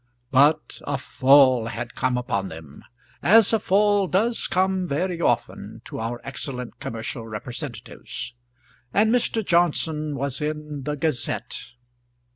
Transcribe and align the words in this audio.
But 0.31 0.81
a 0.87 0.97
fall 0.97 1.67
had 1.67 1.93
come 1.93 2.17
upon 2.17 2.47
them, 2.49 2.83
as 3.21 3.53
a 3.53 3.59
fall 3.59 4.07
does 4.07 4.47
come 4.47 4.87
very 4.87 5.21
often 5.21 5.83
to 5.85 5.99
our 5.99 6.19
excellent 6.23 6.79
commercial 6.79 7.27
representatives 7.27 8.33
and 8.95 9.13
Mr. 9.13 9.45
Johnson 9.45 10.15
was 10.15 10.41
in 10.41 10.81
the 10.85 10.95
"Gazette." 10.95 11.61